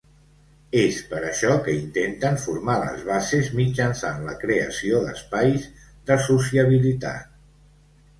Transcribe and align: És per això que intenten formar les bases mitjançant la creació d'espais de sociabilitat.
És 0.83 0.95
per 1.09 1.17
això 1.25 1.57
que 1.65 1.73
intenten 1.81 2.39
formar 2.45 2.77
les 2.83 3.03
bases 3.09 3.51
mitjançant 3.59 4.25
la 4.29 4.33
creació 4.45 5.03
d'espais 5.05 5.69
de 6.09 6.19
sociabilitat. 6.29 7.29